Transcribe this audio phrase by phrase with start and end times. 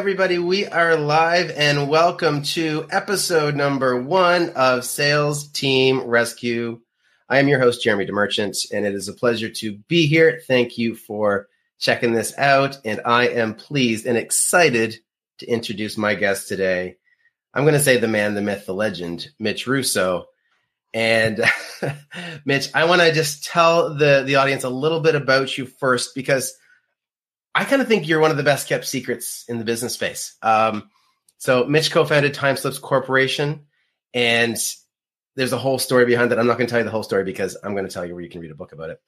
[0.00, 0.38] Everybody.
[0.38, 6.80] We are live and welcome to episode number one of Sales Team Rescue.
[7.28, 10.40] I am your host, Jeremy DeMerchant, and it is a pleasure to be here.
[10.48, 12.78] Thank you for checking this out.
[12.82, 14.96] And I am pleased and excited
[15.40, 16.96] to introduce my guest today.
[17.52, 20.28] I'm going to say the man, the myth, the legend, Mitch Russo.
[20.94, 21.44] And
[22.46, 26.14] Mitch, I want to just tell the, the audience a little bit about you first
[26.14, 26.56] because
[27.54, 30.36] I kind of think you're one of the best kept secrets in the business space.
[30.42, 30.90] Um,
[31.38, 33.66] so Mitch co-founded TimeSlips Corporation,
[34.14, 34.56] and
[35.36, 36.38] there's a whole story behind that.
[36.38, 38.14] I'm not going to tell you the whole story because I'm going to tell you
[38.14, 39.00] where you can read a book about it.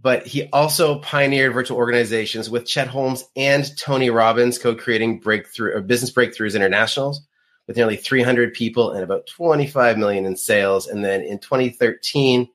[0.00, 5.80] But he also pioneered virtual organizations with Chet Holmes and Tony Robbins, co-creating breakthrough or
[5.80, 7.22] business breakthroughs internationals
[7.66, 10.86] with nearly 300 people and about 25 million in sales.
[10.86, 12.48] And then in 2013,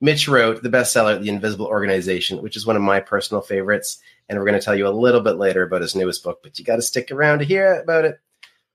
[0.00, 3.98] Mitch wrote the bestseller, The Invisible Organization, which is one of my personal favorites.
[4.28, 6.58] And we're going to tell you a little bit later about his newest book, but
[6.58, 8.18] you got to stick around to hear about it.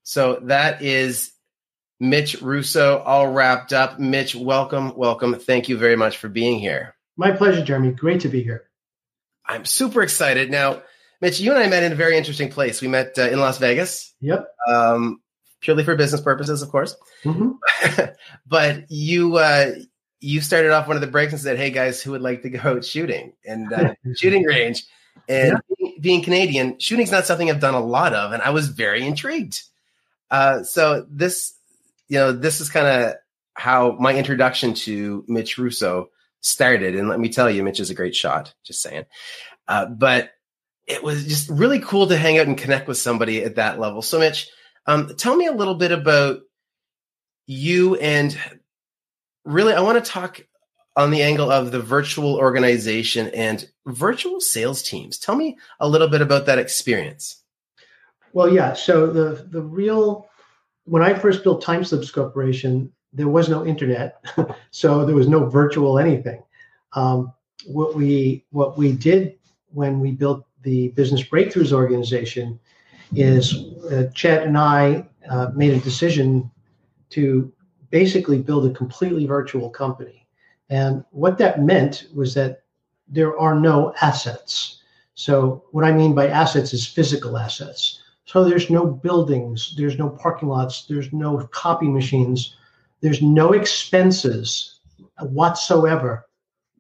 [0.03, 1.31] So that is
[1.99, 3.99] Mitch Russo, all wrapped up.
[3.99, 5.35] Mitch, welcome, welcome.
[5.35, 6.95] Thank you very much for being here.
[7.17, 7.91] My pleasure, Jeremy.
[7.91, 8.63] Great to be here.
[9.45, 10.49] I'm super excited.
[10.49, 10.81] Now,
[11.21, 12.81] Mitch, you and I met in a very interesting place.
[12.81, 14.13] We met uh, in Las Vegas.
[14.21, 14.47] Yep.
[14.67, 15.21] Um,
[15.61, 16.95] purely for business purposes, of course.
[17.23, 18.03] Mm-hmm.
[18.47, 19.71] but you uh,
[20.19, 22.49] you started off one of the breaks and said, "Hey guys, who would like to
[22.49, 24.83] go out shooting and uh, shooting range?"
[25.27, 25.89] And yeah.
[25.99, 29.61] being Canadian, shooting's not something I've done a lot of, and I was very intrigued.
[30.29, 31.53] Uh, so this,
[32.07, 33.15] you know, this is kind of
[33.53, 36.09] how my introduction to Mitch Russo
[36.41, 36.95] started.
[36.95, 38.53] And let me tell you, Mitch is a great shot.
[38.63, 39.05] Just saying.
[39.67, 40.31] Uh, but
[40.85, 44.01] it was just really cool to hang out and connect with somebody at that level.
[44.01, 44.49] So, Mitch,
[44.85, 46.41] um, tell me a little bit about
[47.45, 48.37] you and
[49.45, 50.41] really, I want to talk
[50.95, 55.17] on the angle of the virtual organization and virtual sales teams.
[55.17, 57.43] Tell me a little bit about that experience.
[58.33, 58.73] Well, yeah.
[58.73, 60.27] So the the real
[60.85, 64.23] when I first built TimeSlips Corporation, there was no internet,
[64.71, 66.43] so there was no virtual anything.
[66.93, 67.33] Um,
[67.65, 69.37] what we what we did
[69.71, 72.59] when we built the Business Breakthroughs organization
[73.15, 73.53] is
[73.91, 76.49] uh, Chet and I uh, made a decision
[77.11, 77.51] to
[77.89, 80.22] basically build a completely virtual company.
[80.69, 82.63] And what that meant was that
[83.07, 84.81] there are no assets.
[85.15, 88.01] So, what I mean by assets is physical assets.
[88.25, 92.55] So, there's no buildings, there's no parking lots, there's no copy machines,
[93.01, 94.79] there's no expenses
[95.19, 96.25] whatsoever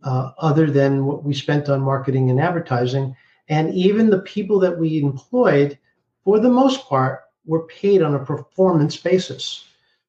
[0.03, 3.15] uh, other than what we spent on marketing and advertising.
[3.49, 5.77] And even the people that we employed
[6.23, 9.65] for the most part, were paid on a performance basis.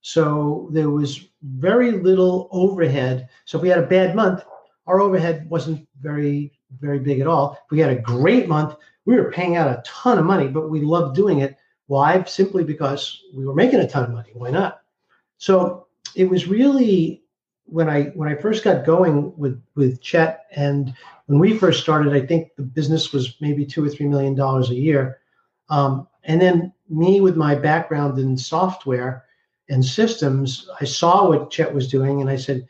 [0.06, 3.26] So there was very little overhead.
[3.46, 4.44] So if we had a bad month,
[4.86, 7.52] our overhead wasn't very, very big at all.
[7.52, 8.76] If we had a great month,
[9.06, 11.56] we were paying out a ton of money, but we loved doing it.
[11.86, 12.22] Why?
[12.24, 14.28] Simply because we were making a ton of money.
[14.34, 14.82] Why not?
[15.38, 17.22] So it was really
[17.64, 20.94] when I when I first got going with with Chet and
[21.26, 24.68] when we first started, I think the business was maybe two or three million dollars
[24.68, 25.20] a year.
[25.70, 29.24] Um, and then me with my background in software
[29.68, 32.66] and systems, I saw what Chet was doing and I said,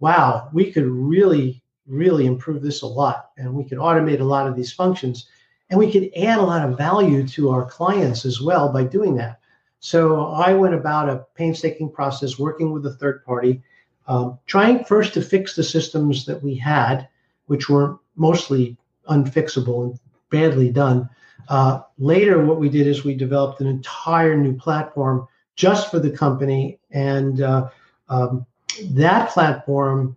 [0.00, 3.30] wow, we could really, really improve this a lot.
[3.36, 5.28] And we could automate a lot of these functions.
[5.70, 9.16] And we could add a lot of value to our clients as well by doing
[9.16, 9.40] that.
[9.80, 13.62] So I went about a painstaking process working with a third party,
[14.06, 17.08] um, trying first to fix the systems that we had,
[17.46, 18.76] which were mostly
[19.08, 21.08] unfixable and badly done.
[21.48, 26.10] Uh, later, what we did is we developed an entire new platform just for the
[26.10, 27.68] company, and uh,
[28.08, 28.46] um,
[28.90, 30.16] that platform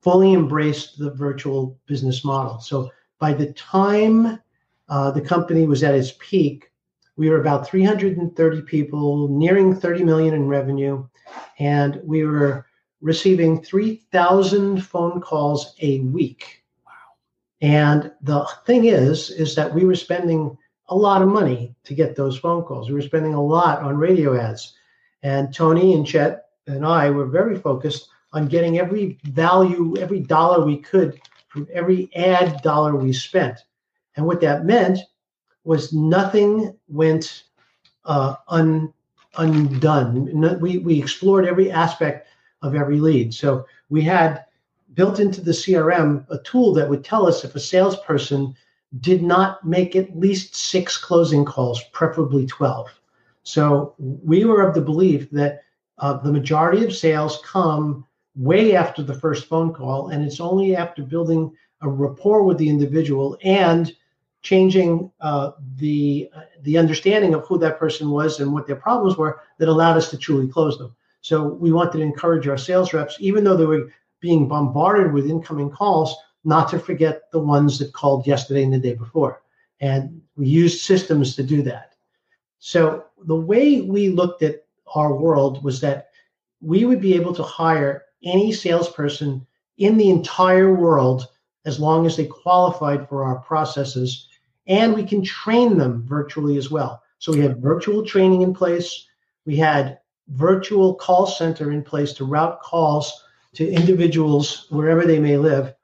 [0.00, 2.58] fully embraced the virtual business model.
[2.60, 4.40] So by the time
[4.88, 6.72] uh, the company was at its peak,
[7.16, 11.06] we were about 330 people, nearing 30 million in revenue,
[11.58, 12.66] and we were
[13.02, 16.92] receiving 3,000 phone calls a week Wow.
[17.60, 20.56] and the thing is, is that we were spending
[20.90, 22.88] a lot of money to get those phone calls.
[22.88, 24.74] We were spending a lot on radio ads.
[25.22, 30.64] And Tony and Chet and I were very focused on getting every value, every dollar
[30.64, 33.58] we could from every ad dollar we spent.
[34.16, 34.98] And what that meant
[35.64, 37.44] was nothing went
[38.04, 38.92] uh, un,
[39.36, 40.60] undone.
[40.60, 42.28] We, we explored every aspect
[42.62, 43.34] of every lead.
[43.34, 44.44] So we had
[44.94, 48.54] built into the CRM a tool that would tell us if a salesperson
[48.98, 52.88] did not make at least six closing calls, preferably 12.
[53.44, 55.62] So we were of the belief that
[55.98, 58.04] uh, the majority of sales come
[58.34, 62.68] way after the first phone call, and it's only after building a rapport with the
[62.68, 63.94] individual and
[64.42, 69.16] changing uh, the uh, the understanding of who that person was and what their problems
[69.16, 70.94] were that allowed us to truly close them.
[71.20, 75.28] So we wanted to encourage our sales reps, even though they were being bombarded with
[75.28, 79.42] incoming calls, not to forget the ones that called yesterday and the day before.
[79.80, 81.94] And we used systems to do that.
[82.58, 84.64] So the way we looked at
[84.94, 86.08] our world was that
[86.60, 89.46] we would be able to hire any salesperson
[89.78, 91.28] in the entire world
[91.64, 94.28] as long as they qualified for our processes
[94.66, 97.02] and we can train them virtually as well.
[97.18, 99.06] So we had virtual training in place.
[99.44, 99.98] We had
[100.28, 105.74] virtual call center in place to route calls to individuals wherever they may live.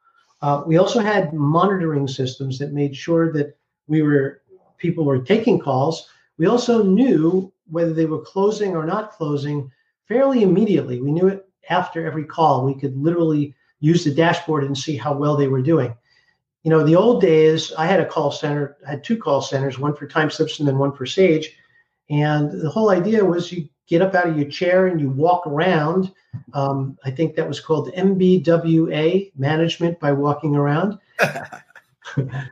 [0.43, 3.57] Uh, we also had monitoring systems that made sure that
[3.87, 4.43] we were
[4.79, 6.09] people were taking calls.
[6.39, 9.71] We also knew whether they were closing or not closing
[10.07, 11.01] fairly immediately.
[11.01, 12.65] We knew it after every call.
[12.65, 15.95] We could literally use the dashboard and see how well they were doing.
[16.63, 19.79] You know, the old days, I had a call center, I had two call centers,
[19.79, 21.57] one for TimeSlips and then one for Sage.
[22.11, 25.47] And the whole idea was you get up out of your chair and you walk
[25.47, 26.13] around.
[26.53, 30.99] Um, I think that was called MBWA, management by walking around.
[31.19, 31.63] that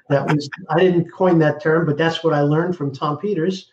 [0.08, 3.70] was I didn't coin that term, but that's what I learned from Tom Peters.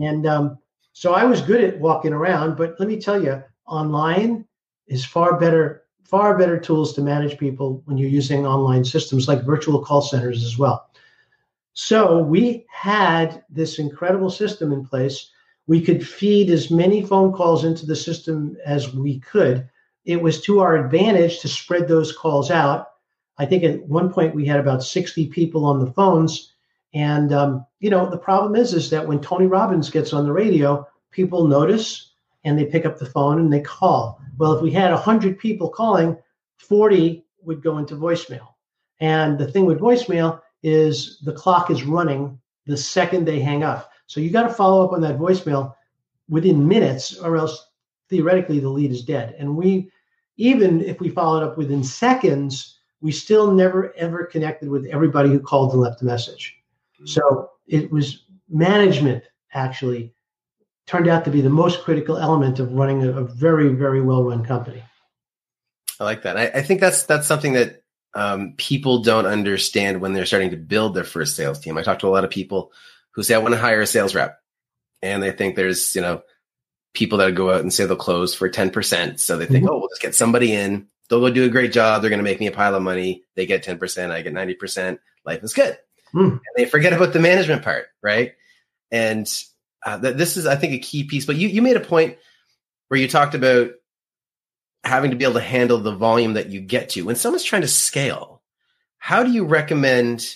[0.00, 0.58] And um,
[0.92, 4.44] so I was good at walking around, but let me tell you, online
[4.86, 9.44] is far better, far better tools to manage people when you're using online systems like
[9.44, 10.90] virtual call centers as well.
[11.74, 15.30] So we had this incredible system in place
[15.66, 19.68] we could feed as many phone calls into the system as we could.
[20.04, 22.88] It was to our advantage to spread those calls out.
[23.38, 26.52] I think at one point we had about 60 people on the phones.
[26.94, 30.32] And, um, you know, the problem is, is that when Tony Robbins gets on the
[30.32, 32.12] radio, people notice
[32.44, 34.20] and they pick up the phone and they call.
[34.38, 36.18] Well, if we had 100 people calling,
[36.58, 38.48] 40 would go into voicemail.
[39.00, 43.91] And the thing with voicemail is the clock is running the second they hang up.
[44.06, 45.74] So you got to follow up on that voicemail
[46.28, 47.66] within minutes, or else
[48.08, 49.34] theoretically the lead is dead.
[49.38, 49.90] And we,
[50.36, 55.40] even if we followed up within seconds, we still never ever connected with everybody who
[55.40, 56.56] called and left a message.
[56.96, 57.06] Mm-hmm.
[57.06, 60.12] So it was management actually
[60.86, 64.24] turned out to be the most critical element of running a, a very, very well
[64.24, 64.82] run company.
[66.00, 66.36] I like that.
[66.36, 67.82] I, I, think that's that's something that
[68.14, 71.78] um, people don't understand when they're starting to build their first sales team.
[71.78, 72.72] I talk to a lot of people
[73.14, 74.38] who say, I want to hire a sales rep.
[75.02, 76.22] And they think there's, you know,
[76.94, 79.18] people that go out and say they'll close for 10%.
[79.18, 79.74] So they think, mm-hmm.
[79.74, 80.86] oh, we'll just get somebody in.
[81.08, 82.00] They'll go do a great job.
[82.00, 83.24] They're going to make me a pile of money.
[83.34, 84.10] They get 10%.
[84.10, 84.98] I get 90%.
[85.24, 85.76] Life is good.
[86.14, 86.30] Mm.
[86.30, 87.86] And they forget about the management part.
[88.02, 88.32] Right.
[88.90, 89.26] And
[89.84, 91.26] uh, th- this is, I think, a key piece.
[91.26, 92.16] But you, you made a point
[92.88, 93.70] where you talked about
[94.84, 97.02] having to be able to handle the volume that you get to.
[97.02, 98.42] When someone's trying to scale,
[98.98, 100.26] how do you recommend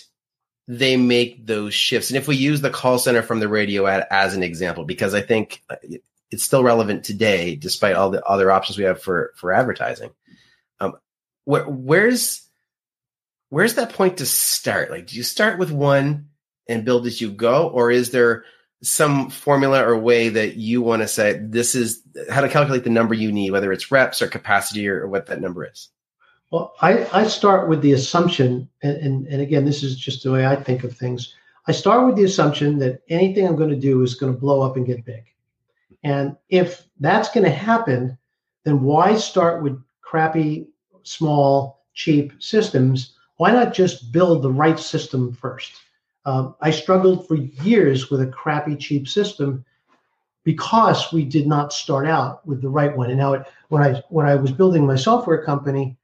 [0.67, 2.09] they make those shifts.
[2.09, 5.13] And if we use the call center from the radio ad as an example, because
[5.13, 5.77] I think uh,
[6.29, 10.11] it's still relevant today, despite all the other options we have for for advertising.
[10.79, 10.93] Um,
[11.45, 12.41] where, where's
[13.49, 14.91] where's that point to start?
[14.91, 16.29] Like, do you start with one
[16.67, 18.43] and build as you go, or is there
[18.83, 22.89] some formula or way that you want to say this is how to calculate the
[22.89, 25.89] number you need, whether it's reps or capacity or what that number is?
[26.51, 30.31] Well, I, I start with the assumption, and, and, and again, this is just the
[30.31, 31.35] way I think of things.
[31.67, 34.61] I start with the assumption that anything I'm going to do is going to blow
[34.61, 35.25] up and get big.
[36.03, 38.17] And if that's going to happen,
[38.63, 40.67] then why start with crappy,
[41.03, 43.17] small, cheap systems?
[43.35, 45.73] Why not just build the right system first?
[46.25, 49.65] Um, I struggled for years with a crappy, cheap system
[50.43, 53.09] because we did not start out with the right one.
[53.09, 55.97] And now, it, when I when I was building my software company,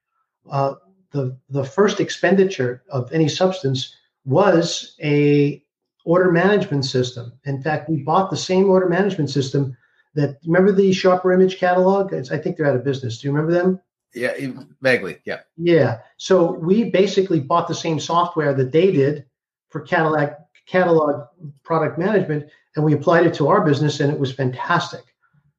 [0.49, 0.75] uh,
[1.11, 3.95] the the first expenditure of any substance
[4.25, 5.63] was a
[6.05, 7.33] order management system.
[7.45, 9.77] In fact, we bought the same order management system
[10.15, 12.13] that remember the Sharper Image catalog.
[12.13, 13.19] It's, I think they're out of business.
[13.19, 13.79] Do you remember them?
[14.13, 14.33] Yeah,
[14.81, 15.17] vaguely.
[15.25, 15.39] Yeah.
[15.57, 15.99] Yeah.
[16.17, 19.25] So we basically bought the same software that they did
[19.69, 21.27] for Cadillac catalog
[21.63, 25.03] product management, and we applied it to our business, and it was fantastic.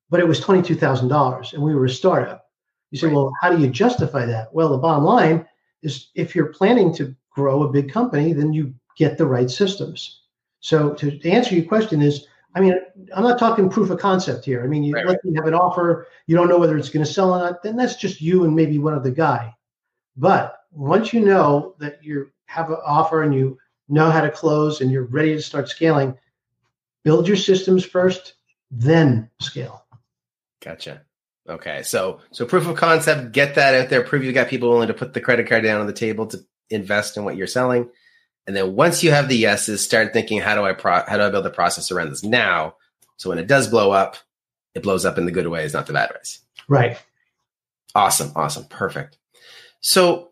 [0.09, 2.44] But it was twenty two thousand dollars, and we were a startup.
[2.95, 3.17] You say, right.
[3.17, 4.55] well, how do you justify that?
[4.55, 5.45] Well, the bottom line
[5.83, 10.21] is if you're planning to grow a big company, then you get the right systems.
[10.61, 12.79] So to, answer your question is I mean,
[13.13, 14.63] I'm not talking proof of concept here.
[14.63, 17.05] I mean, you, Right, let you have an offer, you don't know whether it's going
[17.05, 19.53] to sell or not, then that's just you and maybe one other guy.
[20.17, 23.59] But once you know that you have an offer and you
[23.89, 26.17] know how to close and you're ready to start scaling,
[27.03, 28.35] build your systems first,
[28.71, 29.85] then scale.
[30.63, 31.03] Gotcha.
[31.49, 31.83] Okay.
[31.83, 34.95] So so proof of concept, get that out there, prove you've got people willing to
[34.95, 36.39] put the credit card down on the table to
[36.71, 37.91] invest in what you're selling.
[38.47, 41.23] And then once you have the yeses, start thinking, how do I pro- how do
[41.23, 42.77] I build a process around this now?
[43.17, 44.17] So when it does blow up,
[44.75, 46.41] it blows up in the good ways, not the bad ways.
[46.69, 46.99] Right.
[47.95, 48.33] Awesome.
[48.35, 48.65] Awesome.
[48.65, 49.19] Perfect.
[49.81, 50.31] So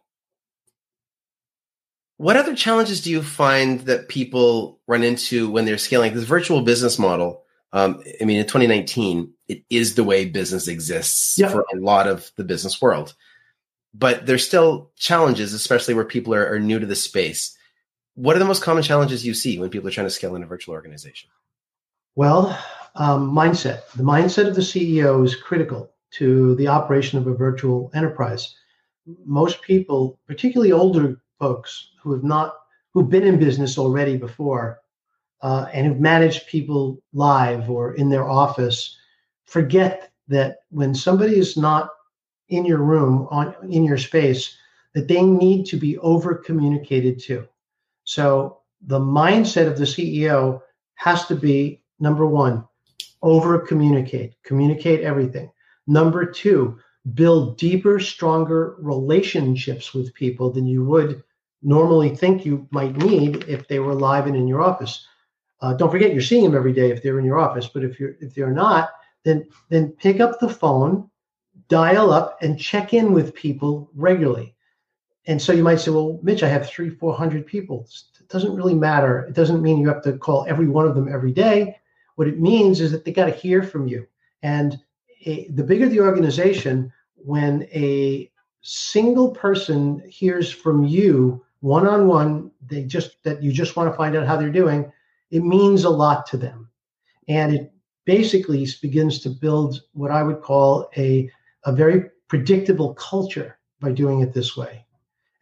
[2.17, 6.63] what other challenges do you find that people run into when they're scaling this virtual
[6.63, 7.43] business model?
[7.73, 11.49] Um, I mean, in 2019, it is the way business exists Yeah.
[11.49, 13.15] for a lot of the business world.
[13.95, 17.57] But there's still challenges, especially where people are, are new to the space.
[18.15, 20.43] What are the most common challenges you see when people are trying to scale in
[20.43, 21.31] a virtual organization?
[22.15, 22.59] Well,
[22.95, 23.91] um, mindset.
[23.93, 28.55] The mindset of the CEO is critical to the operation of a virtual enterprise.
[29.25, 32.55] Most people, particularly older folks who have not,
[32.93, 34.82] who've been in business already before,
[35.43, 38.97] uh, and who've managed people live or in their office,
[39.45, 41.91] forget that when somebody is not
[42.49, 44.57] in your room, on in your space,
[44.95, 47.47] that they need to be over communicated to.
[48.05, 50.61] So the mindset of the CEO
[50.95, 52.65] has to be number one,
[53.23, 55.51] over communicate, communicate everything.
[55.87, 56.79] Number two,
[57.15, 61.23] build deeper, stronger relationships with people than you would
[61.63, 65.07] normally think you might need if they were live and in your office.
[65.63, 67.99] Uh, don't forget you're seeing them every day if they're in your office, but if
[67.99, 68.91] you're if they're not,
[69.23, 71.09] then then pick up the phone,
[71.69, 74.55] dial up, and check in with people regularly.
[75.27, 77.87] And so you might say, well, Mitch, I have three, four hundred people.
[78.21, 79.21] It doesn't really matter.
[79.21, 81.79] It doesn't mean you have to call every one of them every day.
[82.17, 84.07] What it means is that they got to hear from you.
[84.43, 84.79] And
[85.25, 88.31] a, the bigger the organization, when a
[88.63, 93.97] single person hears from you one on one, they just that you just want to
[93.97, 94.91] find out how they're doing,
[95.33, 96.69] it means a lot to them.
[97.27, 97.73] And it
[98.05, 101.29] basically begins to build what I would call a,
[101.65, 104.85] a very predictable culture by doing it this way.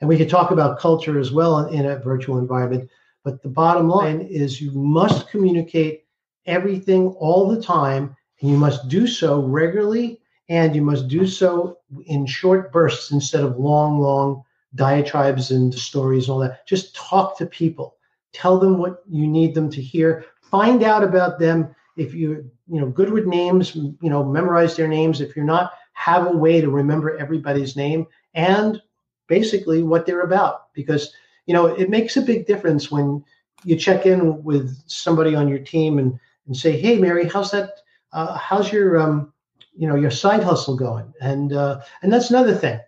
[0.00, 2.88] And we could talk about culture as well in a virtual environment.
[3.25, 6.04] But the bottom line is you must communicate
[6.47, 11.78] everything all the time, and you must do so regularly, and you must do so
[12.06, 14.42] in short bursts instead of long, long
[14.75, 16.66] diatribes and stories and all that.
[16.66, 17.97] Just talk to people.
[18.32, 20.25] Tell them what you need them to hear.
[20.42, 21.75] Find out about them.
[21.96, 25.20] If you, you know, good with names, you know, memorize their names.
[25.20, 28.80] If you're not, have a way to remember everybody's name and
[29.26, 30.72] basically what they're about.
[30.72, 31.12] Because,
[31.46, 33.22] you know, it makes a big difference when
[33.64, 37.70] you check in with somebody on your team and, and say, hey, Mary, how's that?
[38.12, 39.32] Uh, how's your, um,
[39.76, 41.12] you know, your side hustle going?
[41.20, 42.80] And, uh, and that's another thing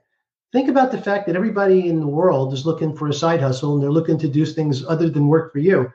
[0.52, 3.75] think about the fact that everybody in the world is looking for a side hustle
[3.75, 5.92] and they're looking to do things other than work for you.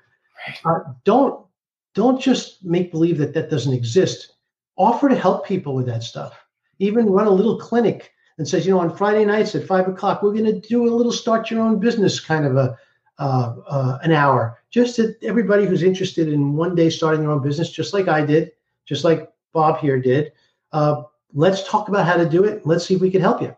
[0.65, 1.45] Uh, don't
[1.93, 4.33] don't just make believe that that doesn't exist.
[4.77, 6.37] Offer to help people with that stuff.
[6.79, 10.21] Even run a little clinic and says, you know, on Friday nights at five o'clock,
[10.21, 12.77] we're going to do a little start your own business kind of a
[13.19, 14.59] uh, uh, an hour.
[14.69, 18.23] Just that everybody who's interested in one day starting their own business, just like I
[18.23, 18.51] did,
[18.85, 20.33] just like Bob here did.
[20.71, 22.65] Uh, let's talk about how to do it.
[22.65, 23.55] Let's see if we can help you.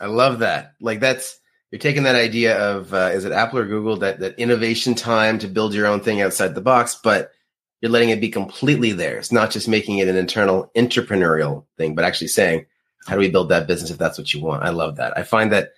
[0.00, 0.74] I love that.
[0.80, 1.38] Like that's
[1.70, 5.38] you're taking that idea of uh, is it Apple or Google that that innovation time
[5.38, 7.30] to build your own thing outside the box, but
[7.80, 12.04] you're letting it be completely theirs, not just making it an internal entrepreneurial thing, but
[12.04, 12.66] actually saying,
[13.06, 14.62] how do we build that business if that's what you want?
[14.62, 15.16] I love that.
[15.16, 15.70] I find that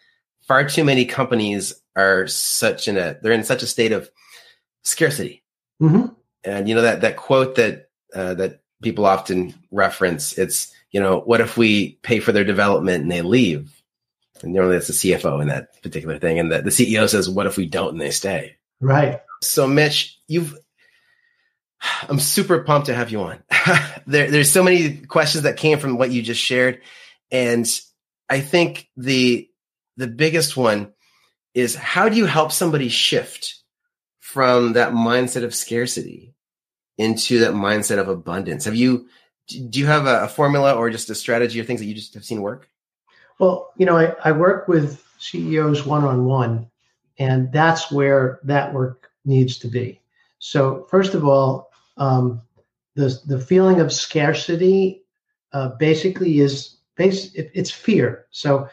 [0.43, 4.11] far too many companies are such in a they're in such a state of
[4.83, 5.43] scarcity,
[5.81, 6.13] Mm-hmm.
[6.45, 10.39] and you know that that quote that uh, that people often reference.
[10.39, 13.82] It's you know what if we pay for their development and they leave
[14.43, 16.39] and normally that's the CFO in that particular thing.
[16.39, 18.57] And the, the CEO says, what if we don't and they stay?
[18.81, 19.21] Right.
[19.43, 20.57] So Mitch, you've,
[22.09, 23.43] I'm super pumped to have you on.
[24.07, 26.81] there, there's so many questions that came from what you just shared.
[27.31, 27.69] And
[28.29, 29.49] I think the,
[29.97, 30.93] the biggest one
[31.55, 33.57] is how do you help somebody shift
[34.21, 36.35] from that mindset of scarcity
[36.99, 38.65] into that mindset of abundance?
[38.65, 39.09] Have you,
[39.49, 42.15] do you have a, a formula or just a strategy or things that you just
[42.15, 42.69] have seen work?
[43.43, 46.71] Well, you know, I, I work with CEOs one on one,
[47.19, 50.01] and that's where that work needs to be.
[50.39, 52.41] So, first of all, um,
[52.95, 55.03] the the feeling of scarcity
[55.53, 58.27] uh, basically is base it, it's fear.
[58.31, 58.69] So,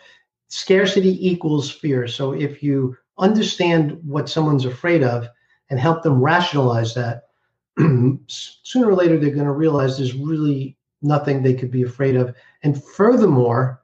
[0.49, 2.07] scarcity equals fear.
[2.07, 5.27] So, if you understand what someone's afraid of
[5.71, 7.23] and help them rationalize that,
[8.27, 12.35] sooner or later they're going to realize there's really nothing they could be afraid of.
[12.61, 13.78] And furthermore,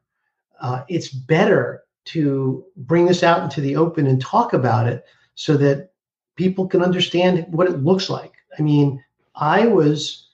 [0.66, 5.06] uh, it's better to bring this out into the open and talk about it
[5.36, 5.92] so that
[6.38, 8.34] people can understand what it looks like.
[8.58, 9.04] I mean,
[9.36, 10.30] I was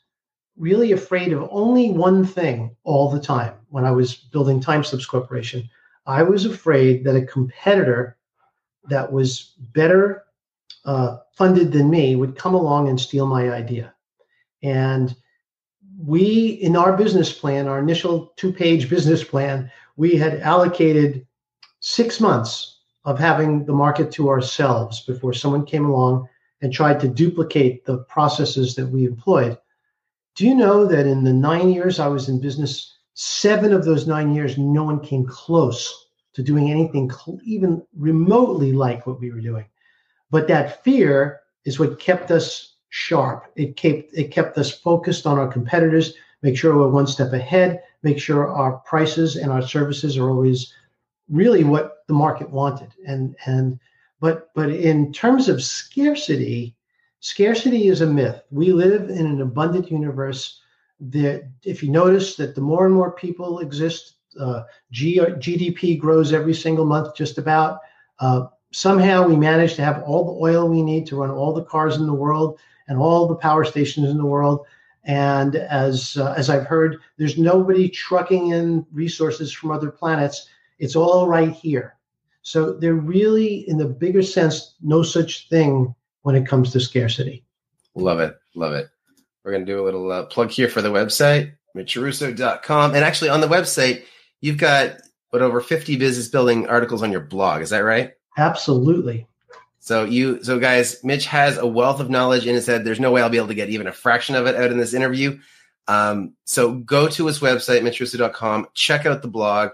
[0.56, 5.70] really afraid of only one thing all the time when I was building TimeSlips Corporation.
[6.06, 8.18] I was afraid that a competitor
[8.86, 10.24] that was better
[10.86, 13.94] uh, funded than me would come along and steal my idea.
[14.64, 15.14] And
[16.02, 19.70] we, in our business plan, our initial two page business plan,
[20.02, 21.28] we had allocated
[21.80, 26.28] six months of having the market to ourselves before someone came along
[26.64, 29.56] and tried to duplicate the processes that we employed.
[30.34, 34.08] Do you know that in the nine years I was in business, seven of those
[34.08, 37.12] nine years, no one came close to doing anything
[37.44, 39.66] even remotely like what we were doing?
[40.32, 43.52] But that fear is what kept us sharp.
[43.56, 47.84] It kept it kept us focused on our competitors, make sure we're one step ahead,
[48.04, 50.74] make sure our prices and our services are always
[51.30, 52.94] really what the market wanted.
[53.08, 53.80] And and
[54.20, 56.76] but but in terms of scarcity,
[57.20, 58.42] scarcity is a myth.
[58.52, 60.60] We live in an abundant universe.
[61.00, 66.32] That if you notice that the more and more people exist, uh, G- GDP grows
[66.32, 67.80] every single month, just about.
[68.20, 71.64] Uh, somehow we manage to have all the oil we need to run all the
[71.64, 74.66] cars in the world and all the power stations in the world.
[75.04, 80.48] And as uh, as I've heard, there's nobody trucking in resources from other planets.
[80.80, 81.96] It's all right here.
[82.44, 87.44] So there really, in the bigger sense, no such thing when it comes to scarcity.
[87.96, 88.90] Love it, love it.
[89.44, 92.96] We're going to do a little uh, plug here for the website, mitchrusso.com.
[92.96, 94.04] And actually, on the website,
[94.40, 94.98] you've got
[95.32, 97.62] what over 50 business building articles on your blog.
[97.62, 98.14] Is that right?
[98.38, 99.28] Absolutely.
[99.82, 102.86] So you, so guys, Mitch has a wealth of knowledge in his head.
[102.86, 104.78] There's no way I'll be able to get even a fraction of it out in
[104.78, 105.40] this interview.
[105.88, 109.72] Um, so go to his website, mitchrusso.com, check out the blog.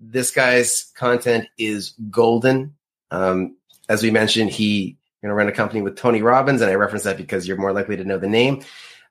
[0.00, 2.74] This guy's content is golden.
[3.12, 3.56] Um,
[3.88, 7.04] as we mentioned, he going to run a company with Tony Robbins, and I reference
[7.04, 8.62] that because you're more likely to know the name.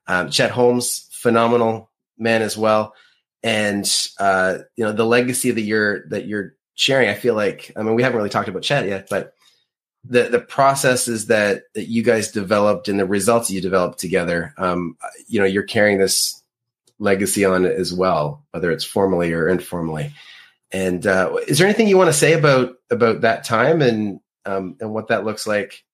[0.06, 2.94] Um, Chet Holmes, phenomenal man as well,
[3.42, 7.82] and uh, you know the legacy that you're that you're sharing, I feel like, I
[7.82, 9.33] mean, we haven't really talked about Chet yet, but
[10.04, 14.96] the the processes that, that you guys developed and the results you developed together, um,
[15.26, 16.42] you know, you're carrying this
[16.98, 20.12] legacy on as well, whether it's formally or informally.
[20.72, 24.76] And uh, is there anything you want to say about about that time and um,
[24.80, 25.84] and what that looks like?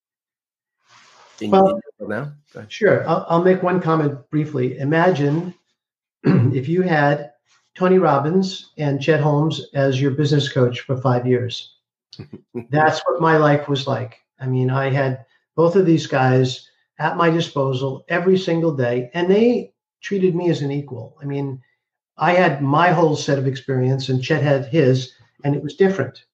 [1.41, 2.33] In, well, now,
[2.69, 3.09] sure.
[3.09, 4.77] I'll, I'll make one comment briefly.
[4.79, 5.55] Imagine
[6.25, 7.33] if you had
[7.77, 11.77] Tony Robbins and Chet Holmes as your business coach for five years.
[12.71, 14.19] That's what my life was like.
[14.39, 15.25] I mean, I had
[15.57, 20.63] both of these guys at my disposal every single day, and they treated me as
[20.63, 21.17] an equal.
[21.21, 21.61] I mean,
[22.17, 25.13] I had my whole set of experience, and Chet had his,
[25.45, 26.25] and it was different,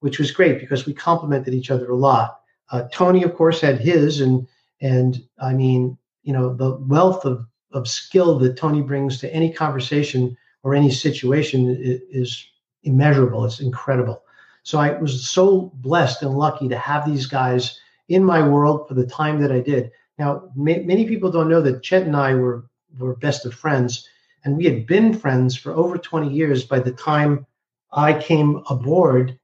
[0.00, 2.40] which was great because we complemented each other a lot.
[2.70, 4.46] Uh, Tony, of course, had his, and
[4.80, 9.52] and I mean, you know, the wealth of of skill that Tony brings to any
[9.52, 12.46] conversation or any situation is
[12.82, 13.44] immeasurable.
[13.44, 14.22] It's incredible.
[14.68, 18.92] So I was so blessed and lucky to have these guys in my world for
[18.92, 19.90] the time that I did.
[20.18, 22.66] Now, ma- many people don't know that Chet and I were
[22.98, 24.06] were best of friends,
[24.44, 27.46] and we had been friends for over 20 years by the time
[27.92, 29.38] I came aboard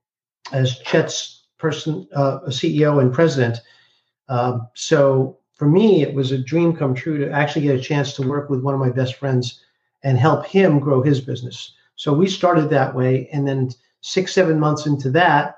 [0.53, 3.63] as Chet's person, uh, CEO and president.
[4.29, 8.13] Um, so for me, it was a dream come true to actually get a chance
[8.17, 9.65] to work with one of my best friends
[10.03, 11.73] and help him grow his business.
[11.97, 13.71] So we started that way, and then
[14.05, 15.57] six, seven months into that,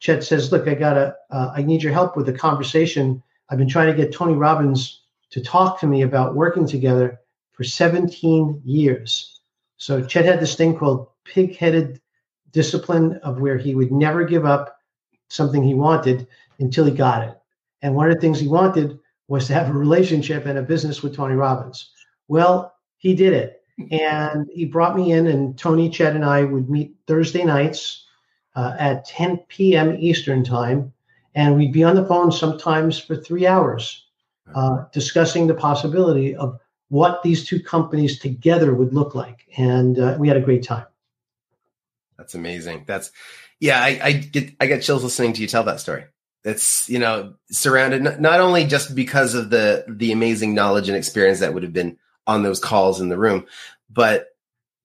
[0.00, 3.22] Chet says, "Look, I gotta, uh, I need your help with the conversation.
[3.48, 7.20] I've been trying to get Tony Robbins to talk to me about working together
[7.52, 9.40] for 17 years."
[9.76, 12.00] So Chet had this thing called pig-headed
[12.50, 14.76] discipline of where he would never give up
[15.28, 16.26] something he wanted
[16.58, 17.38] until he got it.
[17.80, 21.02] And one of the things he wanted was to have a relationship and a business
[21.02, 21.92] with Tony Robbins.
[22.26, 26.70] Well, he did it and he brought me in, and Tony, Chet, and I would
[26.70, 28.04] meet Thursday nights
[28.54, 29.96] uh, at 10 p.m.
[29.98, 30.92] Eastern time,
[31.34, 34.04] and we'd be on the phone sometimes for three hours
[34.54, 36.58] uh, discussing the possibility of
[36.88, 40.86] what these two companies together would look like, and uh, we had a great time.
[42.16, 42.84] That's amazing.
[42.86, 43.10] That's
[43.58, 43.80] yeah.
[43.80, 46.04] I, I get I get chills listening to you tell that story.
[46.44, 51.40] It's you know surrounded not only just because of the the amazing knowledge and experience
[51.40, 53.46] that would have been on those calls in the room,
[53.90, 54.28] but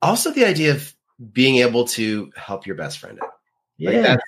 [0.02, 0.94] also the idea of
[1.32, 3.34] being able to help your best friend out.
[3.78, 3.92] Yeah.
[3.92, 4.24] Like that's,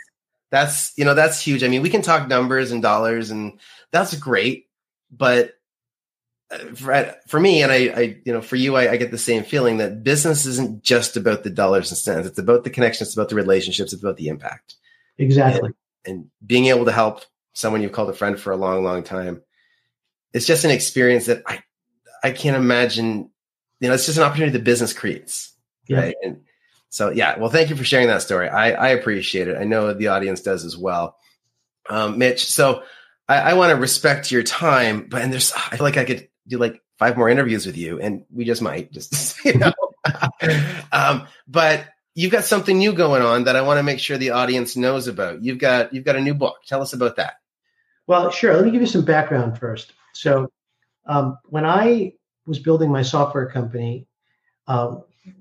[0.49, 1.63] that's, you know, that's huge.
[1.63, 3.59] I mean, we can talk numbers and dollars and
[3.91, 4.67] that's great,
[5.09, 5.53] but
[6.51, 9.11] uh, for, uh, for me and I, I, you know, for you, I, I, get
[9.11, 12.27] the same feeling that business isn't just about the dollars and cents.
[12.27, 13.09] It's about the connections.
[13.09, 13.93] It's about the relationships.
[13.93, 14.75] It's about the impact.
[15.17, 15.71] Exactly.
[16.05, 19.03] And, and being able to help someone you've called a friend for a long, long
[19.03, 19.41] time.
[20.33, 21.63] It's just an experience that I,
[22.23, 23.29] I can't imagine.
[23.79, 25.53] You know, it's just an opportunity the business creates.
[25.87, 25.99] Yeah.
[25.99, 26.15] Right.
[26.23, 26.41] And
[26.89, 27.39] so, yeah.
[27.39, 28.47] Well, thank you for sharing that story.
[28.47, 29.57] I, I appreciate it.
[29.57, 31.17] I know the audience does as well.
[31.89, 32.45] Um, Mitch.
[32.45, 32.83] So
[33.27, 36.27] I, I want to respect your time, but and there's I feel like I could
[36.47, 39.73] do like five more interviews with you, and we just might just you know.
[40.91, 44.31] um, but you've got something new going on that I want to make sure the
[44.31, 45.43] audience knows about.
[45.43, 46.57] You've got you've got a new book.
[46.67, 47.35] Tell us about that.
[48.07, 48.53] Well, sure.
[48.53, 49.93] Let me give you some background first.
[50.13, 50.51] So,
[51.11, 52.13] um, when I
[52.45, 54.07] was building my software company,
[54.67, 54.95] uh,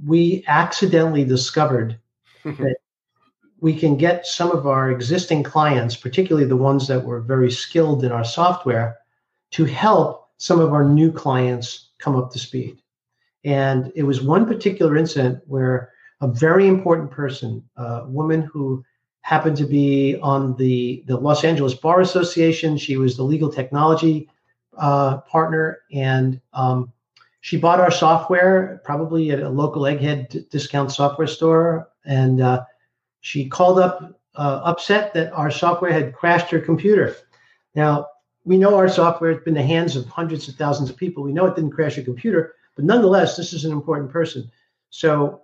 [0.04, 1.98] we accidentally discovered
[2.44, 2.76] that
[3.60, 8.02] we can get some of our existing clients, particularly the ones that were very skilled
[8.04, 8.98] in our software,
[9.52, 12.82] to help some of our new clients come up to speed.
[13.44, 18.84] And it was one particular incident where a very important person, a woman who
[19.22, 24.28] happened to be on the, the Los Angeles Bar Association, she was the legal technology
[24.76, 26.92] uh, partner, and um,
[27.40, 31.88] she bought our software probably at a local egghead discount software store.
[32.04, 32.64] And uh,
[33.20, 37.16] she called up uh, upset that our software had crashed her computer.
[37.74, 38.06] Now,
[38.44, 41.22] we know our software has been in the hands of hundreds of thousands of people.
[41.22, 44.50] We know it didn't crash a computer, but nonetheless, this is an important person.
[44.90, 45.42] So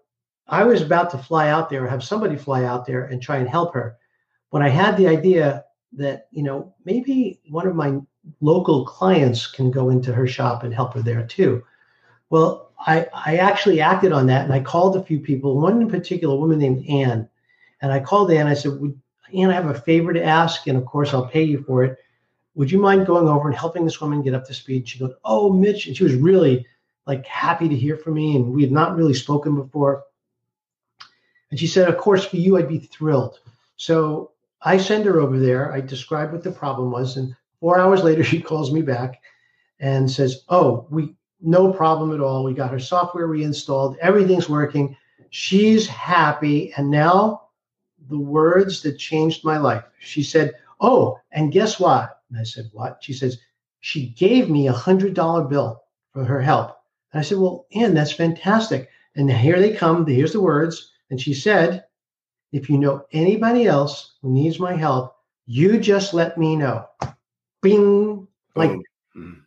[0.49, 3.37] I was about to fly out there, or have somebody fly out there and try
[3.37, 3.99] and help her.
[4.51, 7.99] When I had the idea that, you know, maybe one of my
[8.41, 11.65] local clients can go into her shop and help her there too.
[12.31, 15.89] Well, I, I actually acted on that and I called a few people, one in
[15.89, 17.29] particular, a woman named Anne
[17.81, 18.47] and I called Anne.
[18.47, 19.01] I said, Would
[19.35, 21.99] Ann, I have a favor to ask, and of course I'll pay you for it.
[22.55, 24.89] Would you mind going over and helping this woman get up to speed?
[24.89, 25.87] She goes, Oh, Mitch.
[25.87, 26.67] And she was really
[27.07, 28.37] like happy to hear from me.
[28.37, 30.05] And we had not really spoken before.
[31.51, 33.41] And she said, Of course, for you, I'd be thrilled.
[33.77, 35.73] So I send her over there.
[35.73, 37.17] I describe what the problem was.
[37.17, 39.21] And four hours later, she calls me back
[39.81, 42.45] and says, Oh, we no problem at all.
[42.45, 43.97] We got her software reinstalled.
[44.01, 44.97] Everything's working.
[45.31, 46.73] She's happy.
[46.77, 47.49] And now
[48.09, 49.85] the words that changed my life.
[49.99, 52.23] She said, Oh, and guess what?
[52.31, 52.99] And I said, What?
[53.01, 53.39] She says,
[53.81, 56.79] She gave me a hundred dollar bill for her help.
[57.13, 58.89] And I said, Well, Ann, that's fantastic.
[59.15, 60.07] And here they come.
[60.07, 60.93] Here's the words.
[61.11, 61.85] And she said,
[62.53, 65.17] If you know anybody else who needs my help,
[65.47, 66.87] you just let me know.
[67.71, 68.29] Bing.
[68.55, 68.71] Like,
[69.17, 69.41] mm.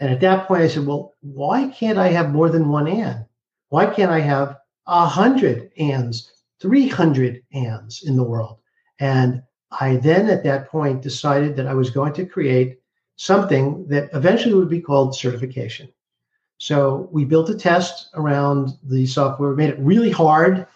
[0.00, 3.26] and at that point, I said, Well, why can't I have more than one Ann?
[3.68, 8.58] Why can't I have a hundred Anns 300 Anns in the world.
[8.98, 12.80] And I then at that point decided that I was going to create
[13.16, 15.88] something that eventually would be called certification.
[16.58, 20.66] So we built a test around the software, we made it really hard,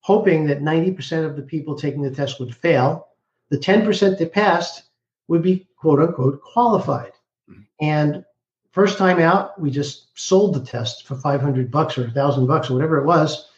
[0.00, 3.08] hoping that 90% of the people taking the test would fail.
[3.50, 4.84] The 10% that passed
[5.26, 7.12] would be quote unquote qualified.
[7.50, 7.62] Mm-hmm.
[7.80, 8.24] And
[8.72, 12.70] first time out, we just sold the test for 500 bucks or a thousand bucks
[12.70, 13.48] or whatever it was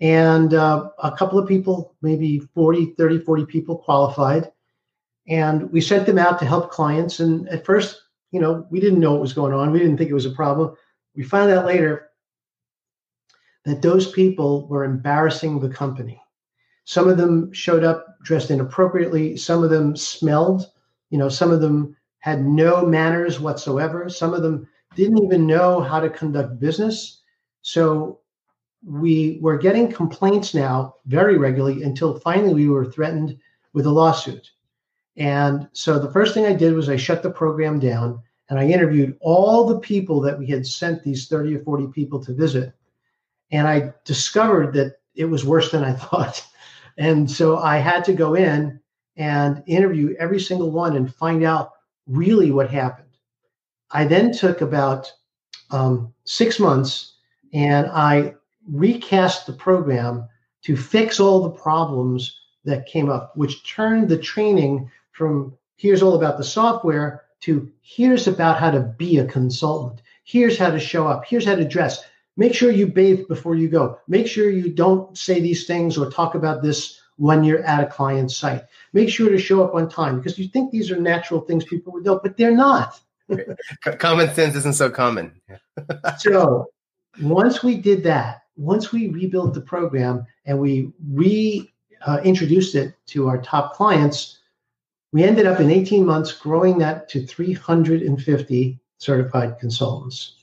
[0.00, 4.50] and uh, a couple of people, maybe 40, 30, 40 people qualified.
[5.28, 7.20] And we sent them out to help clients.
[7.20, 8.00] And at first,
[8.32, 9.70] you know, we didn't know what was going on.
[9.70, 10.74] We didn't think it was a problem.
[11.14, 12.10] We found out later
[13.66, 16.20] that those people were embarrassing the company.
[16.84, 19.36] Some of them showed up dressed inappropriately.
[19.36, 20.66] Some of them smelled.
[21.10, 24.08] You know, some of them had no manners whatsoever.
[24.08, 27.22] Some of them didn't even know how to conduct business.
[27.62, 28.20] So
[28.84, 33.38] we were getting complaints now very regularly until finally we were threatened
[33.72, 34.50] with a lawsuit.
[35.16, 38.66] And so the first thing I did was I shut the program down and I
[38.66, 42.72] interviewed all the people that we had sent these 30 or 40 people to visit.
[43.50, 46.44] And I discovered that it was worse than I thought.
[46.98, 48.80] And so I had to go in
[49.16, 51.72] and interview every single one and find out
[52.06, 53.08] really what happened.
[53.90, 55.12] I then took about
[55.70, 57.14] um, six months
[57.52, 58.34] and I
[58.70, 60.28] recast the program
[60.62, 66.14] to fix all the problems that came up, which turned the training from here's all
[66.14, 70.02] about the software to here's about how to be a consultant.
[70.24, 71.24] Here's how to show up.
[71.26, 72.04] Here's how to dress.
[72.36, 73.98] Make sure you bathe before you go.
[74.06, 77.86] Make sure you don't say these things or talk about this when you're at a
[77.86, 78.64] client site.
[78.94, 81.92] Make sure to show up on time because you think these are natural things people
[81.92, 82.98] would know, but they're not.
[83.98, 85.38] common sense isn't so common.
[86.18, 86.70] so
[87.20, 93.28] once we did that, once we rebuilt the program and we reintroduced uh, it to
[93.28, 94.38] our top clients,
[95.12, 100.36] we ended up in 18 months growing that to 350 certified consultants.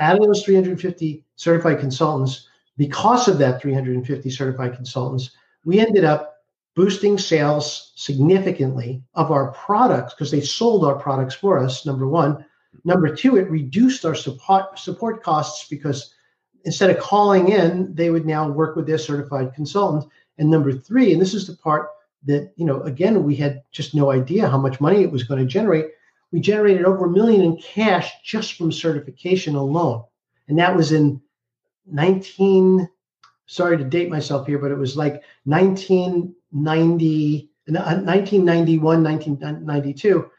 [0.00, 5.32] Out of those 350 certified consultants, because of that 350 certified consultants,
[5.64, 6.32] we ended up
[6.74, 12.44] boosting sales significantly of our products because they sold our products for us, number one.
[12.84, 16.14] Number two, it reduced our support, support costs because
[16.64, 20.10] instead of calling in, they would now work with their certified consultant.
[20.38, 21.90] And number three, and this is the part
[22.24, 25.40] that, you know, again, we had just no idea how much money it was going
[25.40, 25.86] to generate.
[26.30, 30.04] We generated over a million in cash just from certification alone.
[30.48, 31.20] And that was in
[31.86, 32.88] 19,
[33.52, 40.30] sorry to date myself here, but it was like 1990, 1991, 1992.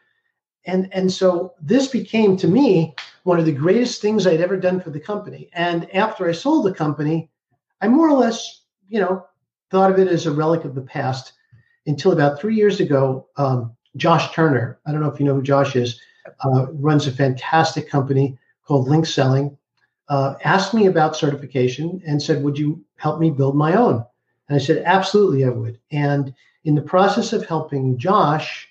[0.66, 4.80] And, and so this became to me one of the greatest things I'd ever done
[4.80, 5.48] for the company.
[5.52, 7.30] And after I sold the company,
[7.80, 9.24] I more or less, you know,
[9.70, 11.34] thought of it as a relic of the past
[11.86, 13.28] until about three years ago.
[13.36, 16.00] Um, Josh Turner, I don't know if you know who Josh is,
[16.44, 19.56] uh, runs a fantastic company called LinkedSelling.
[20.08, 24.04] Uh, asked me about certification and said, Would you help me build my own?
[24.48, 25.78] And I said, Absolutely, I would.
[25.90, 28.68] And in the process of helping Josh,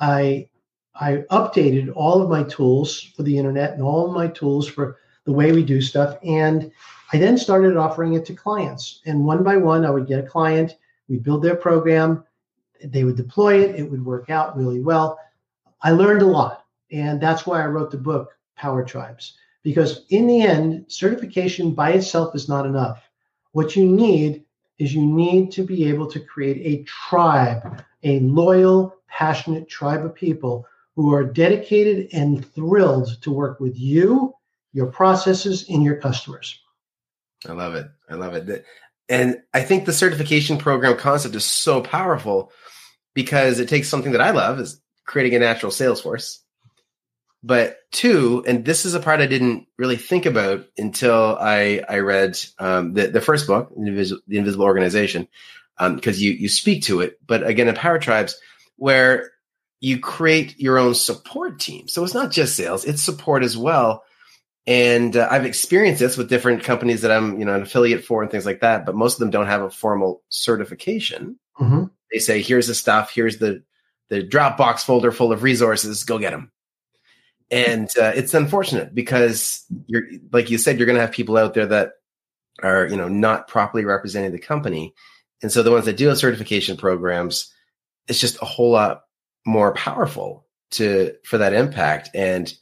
[0.00, 0.48] I
[0.94, 4.98] I updated all of my tools for the internet and all of my tools for
[5.24, 6.16] the way we do stuff.
[6.22, 6.70] And
[7.12, 9.00] I then started offering it to clients.
[9.04, 10.76] And one by one, I would get a client,
[11.08, 12.24] we'd build their program,
[12.82, 15.18] they would deploy it, it would work out really well.
[15.82, 16.64] I learned a lot.
[16.92, 21.92] And that's why I wrote the book, Power Tribes, because in the end, certification by
[21.92, 23.02] itself is not enough.
[23.54, 24.42] What you need
[24.80, 30.12] is you need to be able to create a tribe, a loyal, passionate tribe of
[30.12, 34.34] people who are dedicated and thrilled to work with you,
[34.72, 36.58] your processes, and your customers.
[37.48, 37.86] I love it.
[38.10, 38.64] I love it.
[39.08, 42.50] And I think the certification program concept is so powerful
[43.14, 46.40] because it takes something that I love is creating a natural sales force.
[47.46, 51.98] But two, and this is a part I didn't really think about until I I
[51.98, 55.28] read um, the the first book, The Invisible, the Invisible Organization,
[55.78, 57.18] because um, you you speak to it.
[57.26, 58.40] But again, in Power Tribes,
[58.76, 59.30] where
[59.80, 61.86] you create your own support team.
[61.86, 64.04] So it's not just sales, it's support as well.
[64.66, 68.22] And uh, I've experienced this with different companies that I'm, you know, an affiliate for
[68.22, 71.38] and things like that, but most of them don't have a formal certification.
[71.60, 71.84] Mm-hmm.
[72.10, 73.62] They say, here's the stuff, here's the
[74.08, 76.50] the Dropbox folder full of resources, go get them.
[77.50, 81.54] And uh, it's unfortunate because you're, like you said, you're going to have people out
[81.54, 81.92] there that
[82.62, 84.94] are, you know, not properly representing the company.
[85.42, 87.52] And so the ones that do have certification programs,
[88.08, 89.02] it's just a whole lot
[89.46, 92.10] more powerful to for that impact.
[92.14, 92.52] And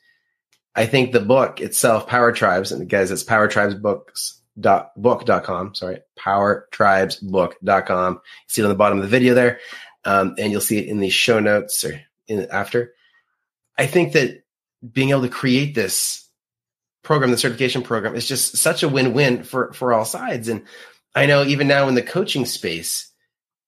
[0.74, 5.74] I think the book itself, Power Tribes, and guys, it's Power Tribes Books dot book.com
[5.74, 9.58] sorry power tribes book.com see it on the bottom of the video there
[10.04, 12.92] um, and you'll see it in the show notes or in after
[13.78, 14.41] i think that
[14.90, 16.28] being able to create this
[17.02, 20.64] program the certification program is just such a win-win for for all sides and
[21.14, 23.10] i know even now in the coaching space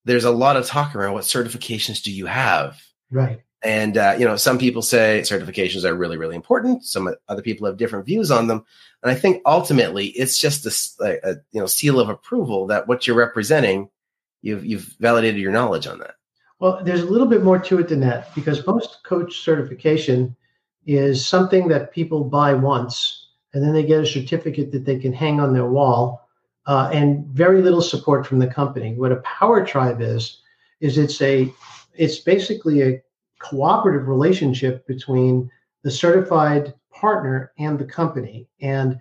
[0.05, 2.81] there's a lot of talk around what certifications do you have
[3.15, 3.43] Right.
[3.63, 6.85] And uh, you know, some people say certifications are really, really important.
[6.85, 8.65] Some other people have different views on them.
[9.03, 10.67] And I think ultimately, it's just
[11.01, 13.89] a, a you know seal of approval that what you're representing,
[14.43, 16.17] you've you've validated your knowledge on that.
[16.59, 20.37] Well, there's a little bit more to it than that because most coach certification
[20.87, 25.13] is something that people buy once and then they get a certificate that they can
[25.13, 26.29] hang on their wall
[26.67, 28.95] uh, and very little support from the company.
[28.95, 30.41] What a power tribe is,
[30.81, 31.53] is it's a
[31.95, 33.03] it's basically a
[33.39, 35.51] cooperative relationship between
[35.83, 38.49] the certified partner and the company.
[38.61, 38.99] And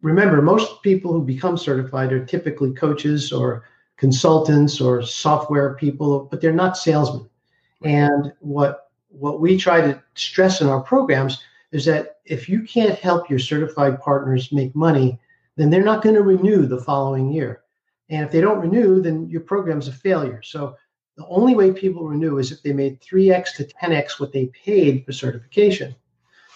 [0.00, 3.64] remember, most people who become certified are typically coaches or
[3.96, 7.28] consultants or software people, but they're not salesmen.
[7.84, 8.81] And what
[9.12, 13.38] what we try to stress in our programs is that if you can't help your
[13.38, 15.18] certified partners make money,
[15.56, 17.62] then they're not going to renew the following year.
[18.08, 20.42] And if they don't renew, then your program's a failure.
[20.42, 20.76] So
[21.16, 25.04] the only way people renew is if they made 3x to 10x what they paid
[25.04, 25.94] for certification.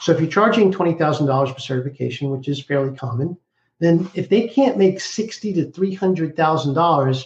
[0.00, 3.36] So if you're charging $20,000 for certification, which is fairly common,
[3.78, 7.24] then if they can't make 60 to $300,000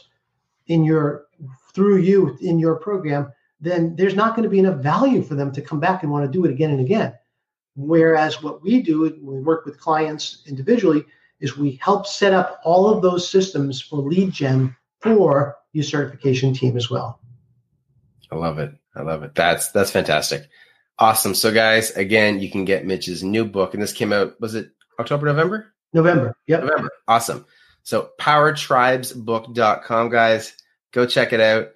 [0.66, 1.26] in your
[1.72, 5.52] through you in your program, then there's not going to be enough value for them
[5.52, 7.14] to come back and want to do it again and again.
[7.76, 11.04] Whereas what we do when we work with clients individually
[11.40, 16.52] is we help set up all of those systems for lead gen for your certification
[16.52, 17.20] team as well.
[18.30, 18.72] I love it.
[18.94, 19.34] I love it.
[19.34, 20.48] That's that's fantastic.
[20.98, 21.34] Awesome.
[21.34, 24.70] So guys, again, you can get Mitch's new book and this came out was it
[24.98, 25.72] October November?
[25.92, 26.36] November.
[26.46, 26.64] Yep.
[26.64, 26.90] November.
[27.08, 27.46] Awesome.
[27.82, 30.54] So powertribesbook.com guys,
[30.92, 31.68] go check it out.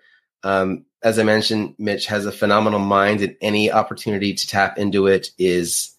[0.43, 5.07] Um, as I mentioned, Mitch has a phenomenal mind and any opportunity to tap into
[5.07, 5.95] it is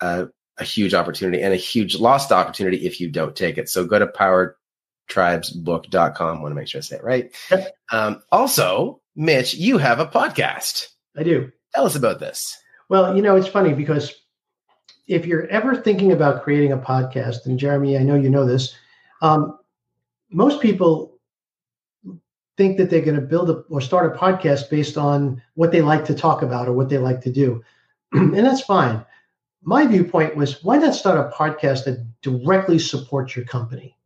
[0.00, 3.68] a, a huge opportunity and a huge lost opportunity if you don't take it.
[3.68, 6.42] So go to powertribesbook.com.
[6.42, 7.34] Want to make sure I say it right.
[7.90, 10.90] Um, also, Mitch, you have a podcast.
[11.16, 11.50] I do.
[11.74, 12.56] Tell us about this.
[12.88, 14.14] Well, you know, it's funny because
[15.08, 18.76] if you're ever thinking about creating a podcast, and Jeremy, I know you know this,
[19.22, 19.58] um,
[20.30, 21.15] most people
[22.56, 25.82] think that they're going to build a, or start a podcast based on what they
[25.82, 27.62] like to talk about or what they like to do.
[28.12, 29.04] and that's fine.
[29.62, 33.96] My viewpoint was why not start a podcast that directly supports your company?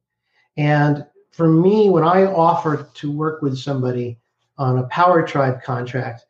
[0.56, 4.18] And for me, when I offered to work with somebody
[4.58, 6.26] on a Power Tribe contract,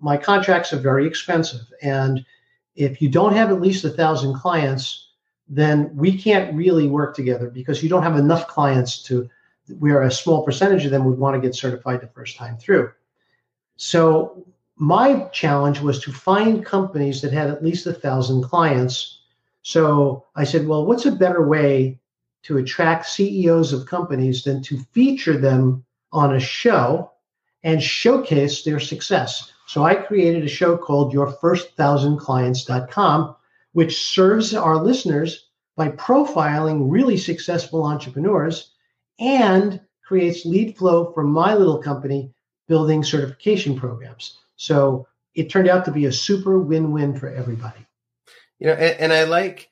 [0.00, 1.62] my contracts are very expensive.
[1.80, 2.24] And
[2.74, 5.08] if you don't have at least a thousand clients,
[5.48, 9.28] then we can't really work together because you don't have enough clients to
[9.78, 12.90] where a small percentage of them would want to get certified the first time through.
[13.76, 14.44] So
[14.76, 19.20] my challenge was to find companies that had at least a thousand clients.
[19.62, 22.00] So I said, well, what's a better way
[22.42, 27.12] to attract CEOs of companies than to feature them on a show
[27.62, 29.52] and showcase their success?
[29.66, 33.36] So I created a show called YourFirstThousandClients.com,
[33.72, 38.71] which serves our listeners by profiling really successful entrepreneurs
[39.18, 42.32] and creates lead flow from my little company
[42.68, 44.38] building certification programs.
[44.56, 47.86] So it turned out to be a super win-win for everybody.
[48.58, 49.70] You know, and, and I like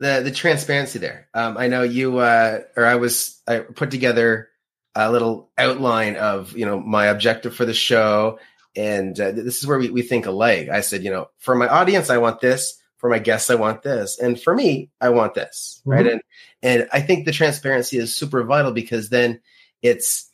[0.00, 1.28] the the transparency there.
[1.32, 4.48] Um, I know you uh, or I was I put together
[4.94, 8.38] a little outline of you know my objective for the show,
[8.74, 10.68] and uh, this is where we, we think alike.
[10.68, 12.78] I said, you know, for my audience, I want this.
[13.02, 15.90] For my guests, I want this, and for me, I want this, mm-hmm.
[15.90, 16.06] right?
[16.06, 16.22] And
[16.62, 19.40] and I think the transparency is super vital because then
[19.82, 20.30] it's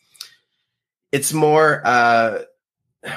[1.10, 2.42] it's more uh,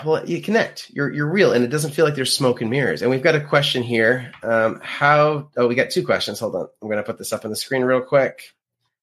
[0.06, 0.90] well you connect.
[0.92, 3.02] You're you're real and it doesn't feel like there's smoke and mirrors.
[3.02, 4.32] And we've got a question here.
[4.42, 6.40] Um, how oh we got two questions.
[6.40, 6.68] Hold on.
[6.82, 8.54] I'm going to put this up on the screen real quick.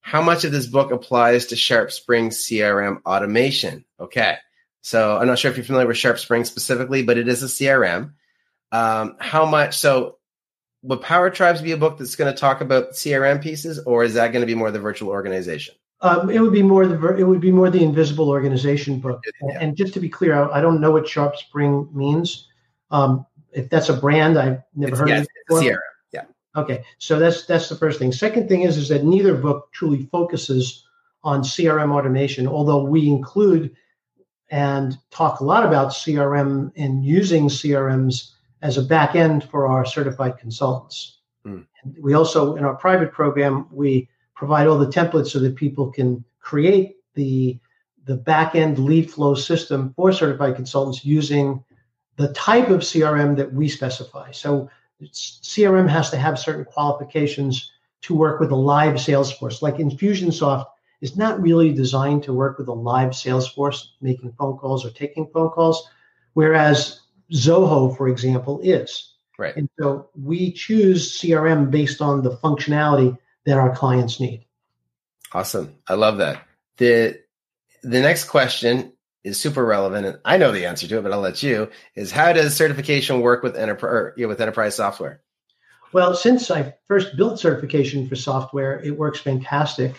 [0.01, 3.85] How much of this book applies to SharpSpring crm automation?
[4.01, 4.39] Okay.
[4.81, 8.13] So i'm not sure if you're familiar with SharpSpring specifically but it is a crm
[8.71, 10.18] um, how much so
[10.83, 14.15] would power tribes be a book that's going to talk about crm pieces or is
[14.15, 17.25] that going to be more the virtual organization um, it would be more the it
[17.25, 19.21] would be more the invisible organization book.
[19.43, 19.59] Yeah.
[19.61, 22.47] And just to be clear, I, I, don't know what SharpSpring means.
[22.91, 25.59] Um, if that's a brand, I've never it's, heard yeah, of it.
[25.59, 25.81] Sierra.
[26.13, 26.25] Yeah.
[26.57, 28.13] Okay, so that's that's the first thing.
[28.13, 30.85] Second thing is is that neither book truly focuses
[31.25, 33.75] on CRM automation, although we include
[34.51, 38.31] and talk a lot about CRM and using CRMs
[38.63, 41.19] as a back end for our certified consultants.
[41.47, 41.67] Mm.
[42.01, 46.25] we also in our private program we provide all the templates so that people can
[46.41, 47.59] create the
[48.07, 51.63] the back end lead flow system for certified consultants using
[52.17, 54.31] the type of CRM that we specify.
[54.33, 54.69] So
[55.03, 57.71] CRM has to have certain qualifications
[58.03, 59.63] to work with a live sales force.
[59.63, 60.67] Like Infusionsoft
[61.01, 64.91] is not really designed to work with a live sales force making phone calls or
[64.91, 65.89] taking phone calls,
[66.33, 69.15] whereas Zoho, for example, is.
[69.39, 69.57] Right.
[69.57, 74.45] And so we choose CRM based on the functionality that our clients need.
[75.33, 75.75] Awesome.
[75.87, 76.43] I love that.
[76.79, 77.21] The
[77.83, 78.93] the next question
[79.25, 82.11] is super relevant and I know the answer to it, but I'll let you, is
[82.11, 85.21] how does certification work with enterprise you know, with enterprise software?
[85.93, 89.95] Well, since I first built certification for software, it works fantastic.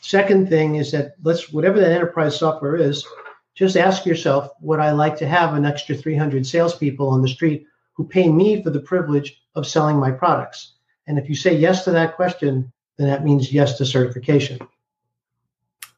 [0.00, 3.06] Second thing is that let's whatever that enterprise software is,
[3.54, 7.66] just ask yourself, would I like to have an extra 300 salespeople on the street
[7.92, 10.74] who pay me for the privilege of selling my products?
[11.06, 14.58] And if you say yes to that question, then that means yes to certification.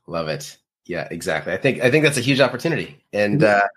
[0.06, 0.56] Love it.
[0.86, 1.52] Yeah, exactly.
[1.52, 3.64] I think I think that's a huge opportunity, and mm-hmm.
[3.64, 3.68] uh,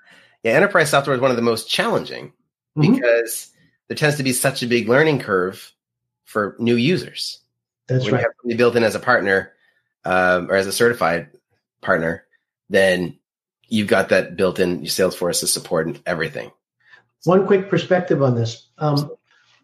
[0.43, 2.33] yeah, enterprise software is one of the most challenging
[2.75, 2.93] mm-hmm.
[2.95, 3.51] because
[3.87, 5.71] there tends to be such a big learning curve
[6.23, 7.39] for new users.
[7.87, 8.19] That's when right.
[8.21, 9.53] You have somebody built in as a partner
[10.03, 11.29] um, or as a certified
[11.81, 12.25] partner,
[12.69, 13.17] then
[13.67, 16.51] you've got that built in your Salesforce to support and everything.
[17.23, 18.67] One quick perspective on this.
[18.77, 19.11] Um,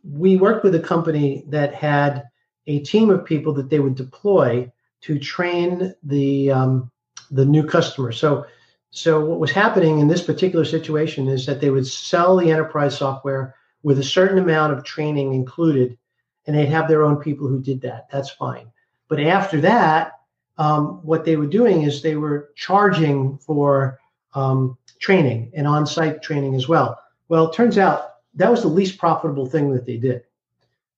[0.03, 2.23] we worked with a company that had
[2.67, 4.71] a team of people that they would deploy
[5.01, 6.91] to train the um,
[7.29, 8.11] the new customer.
[8.11, 8.45] So
[8.91, 12.97] so what was happening in this particular situation is that they would sell the enterprise
[12.97, 15.97] software with a certain amount of training included,
[16.45, 18.07] and they'd have their own people who did that.
[18.11, 18.71] That's fine.
[19.07, 20.19] But after that,
[20.61, 23.99] um, what they were doing is they were charging for
[24.35, 26.99] um, training and on-site training as well.
[27.29, 30.23] Well, it turns out that was the least profitable thing that they did.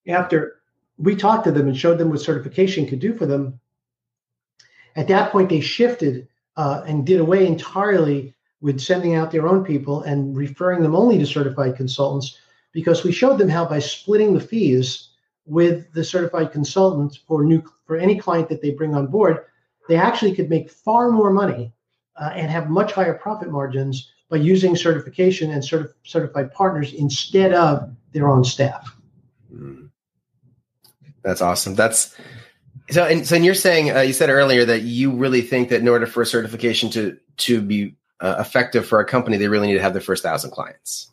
[0.05, 0.59] After
[0.97, 3.57] we talked to them and showed them what certification could do for them.
[4.97, 9.63] At that point, they shifted uh, and did away entirely with sending out their own
[9.63, 12.37] people and referring them only to certified consultants
[12.73, 15.09] because we showed them how by splitting the fees
[15.45, 19.45] with the certified consultants for new for any client that they bring on board,
[19.87, 21.73] they actually could make far more money
[22.15, 27.53] uh, and have much higher profit margins by using certification and certif- certified partners instead
[27.53, 28.95] of their own staff.
[29.53, 29.89] Mm.
[31.23, 31.75] That's awesome.
[31.75, 32.15] That's
[32.89, 33.05] so.
[33.05, 35.87] And so, and you're saying uh, you said earlier that you really think that in
[35.87, 39.75] order for a certification to to be uh, effective for a company, they really need
[39.75, 41.11] to have their first thousand clients.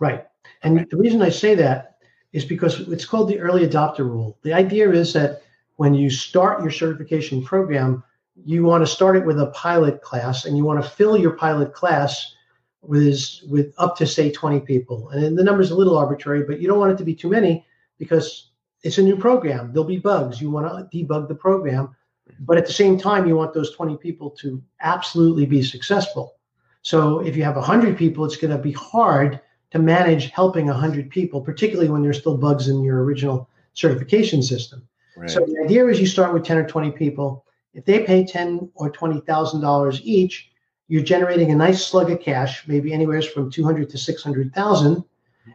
[0.00, 0.26] Right.
[0.62, 1.96] And the reason I say that
[2.32, 4.38] is because it's called the early adopter rule.
[4.42, 5.42] The idea is that
[5.76, 8.02] when you start your certification program,
[8.44, 11.36] you want to start it with a pilot class and you want to fill your
[11.36, 12.34] pilot class
[12.82, 15.10] with with up to say 20 people.
[15.10, 17.28] And the number is a little arbitrary, but you don't want it to be too
[17.28, 17.64] many
[17.98, 18.50] because
[18.82, 19.72] it's a new program.
[19.72, 20.40] There'll be bugs.
[20.40, 21.94] You want to debug the program,
[22.40, 26.36] but at the same time, you want those 20 people to absolutely be successful.
[26.82, 31.10] So if you have 100 people, it's going to be hard to manage helping 100
[31.10, 34.86] people, particularly when there's still bugs in your original certification system.
[35.16, 35.30] Right.
[35.30, 37.44] So the idea is you start with 10 or 20 people.
[37.74, 40.50] If they pay 10 or 20,000 dollars each,
[40.88, 45.04] you're generating a nice slug of cash, maybe anywhere from 200 to 600,000.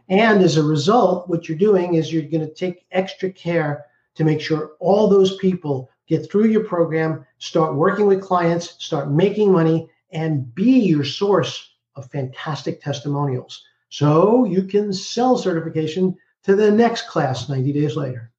[0.08, 3.86] And as a result, what you're doing is you're going to take extra care
[4.16, 9.10] to make sure all those people get through your program, start working with clients, start
[9.10, 13.62] making money, and be your source of fantastic testimonials.
[13.90, 18.32] So you can sell certification to the next class 90 days later.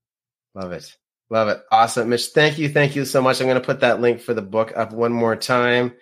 [0.55, 0.97] Love it.
[1.29, 1.61] Love it.
[1.71, 2.09] Awesome.
[2.09, 2.69] Mitch, thank you.
[2.69, 3.39] Thank you so much.
[3.39, 5.93] I'm going to put that link for the book up one more time.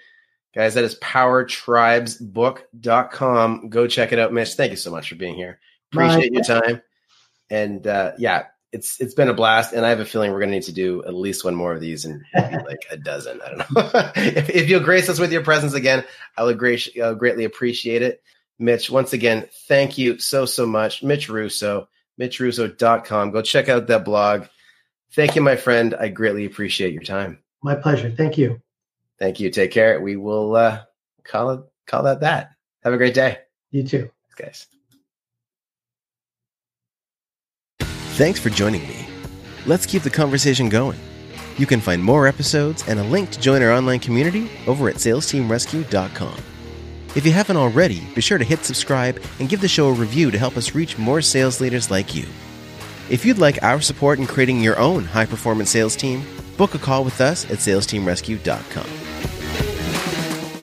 [0.56, 3.70] Guys, that is powertribesbook.com.
[3.70, 4.34] Go check it out.
[4.34, 5.60] Mitch, thank you so much for being here.
[5.92, 6.82] Appreciate your time.
[7.50, 9.74] And uh, yeah, it's it's been a blast.
[9.74, 11.74] And I have a feeling we're going to need to do at least one more
[11.74, 13.42] of these and maybe like a dozen.
[13.42, 13.66] I don't know.
[14.16, 16.06] if, if, you'll grace us with your presence again,
[16.38, 18.24] I would great, uh, greatly appreciate it.
[18.60, 21.04] Mitch, once again, thank you so, so much.
[21.04, 23.32] Mitch Russo, mitchrusso.com.
[23.32, 24.46] Go check out that blog.
[25.14, 25.96] Thank you, my friend.
[26.00, 27.40] I greatly appreciate your time.
[27.64, 28.12] My pleasure.
[28.12, 28.62] Thank you.
[29.20, 29.50] Thank you.
[29.50, 30.00] Take care.
[30.00, 30.82] We will uh,
[31.24, 32.52] call it call that that.
[32.84, 33.40] Have a great day.
[33.72, 34.10] You too.
[34.38, 34.68] Thanks,
[37.80, 37.88] guys.
[38.18, 39.08] Thanks for joining me.
[39.66, 41.00] Let's keep the conversation going.
[41.58, 44.96] You can find more episodes and a link to join our online community over at
[44.96, 46.38] salesteamrescue.com.
[47.16, 50.30] If you haven't already, be sure to hit subscribe and give the show a review
[50.30, 52.26] to help us reach more sales leaders like you.
[53.10, 56.24] If you'd like our support in creating your own high performance sales team,
[56.58, 59.37] book a call with us at salesteamrescue.com.